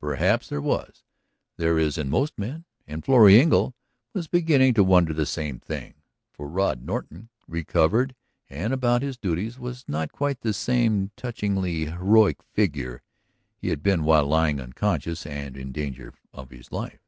[0.00, 1.04] Perhaps there was;
[1.58, 2.64] there is in most men.
[2.88, 3.76] And Florrie Engle
[4.14, 5.94] was beginning to wonder the same thing.
[6.32, 8.16] For Rod Norton, recovered
[8.50, 13.00] and about his duties, was not quite the same touchingly heroic figure
[13.54, 17.06] he had been while lying unconscious and in danger of his life.